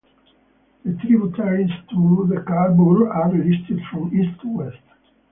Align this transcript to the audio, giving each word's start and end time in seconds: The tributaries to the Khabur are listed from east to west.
The 0.83 0.93
tributaries 0.95 1.69
to 1.91 2.25
the 2.27 2.37
Khabur 2.37 3.13
are 3.13 3.31
listed 3.31 3.79
from 3.91 4.11
east 4.19 4.41
to 4.41 4.47
west. 4.57 4.79